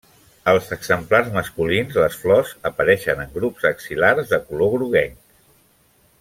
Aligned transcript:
Als 0.51 0.69
exemplars 0.75 1.29
masculins, 1.35 1.99
les 2.05 2.17
flors 2.23 2.55
apareixen 2.71 3.21
en 3.27 3.37
grups 3.37 3.69
axil·lars 3.73 4.33
de 4.35 4.41
color 4.49 4.75
groguenc. 4.77 5.21